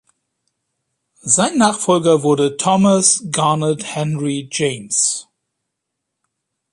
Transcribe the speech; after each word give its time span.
Sein 1.21 1.59
Nachfolger 1.59 2.23
wurde 2.23 2.57
Thomas 2.57 3.23
Garnet 3.31 3.83
Henry 3.95 4.49
James. 4.51 5.27